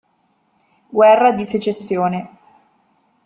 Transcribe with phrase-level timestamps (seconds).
[0.89, 2.37] Guerra di secessione.